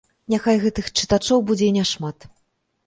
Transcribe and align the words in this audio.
Няхай 0.33 0.57
гэтых 0.63 0.89
чытачоў 0.97 1.47
будзе 1.51 1.65
і 1.69 1.77
няшмат. 1.81 2.31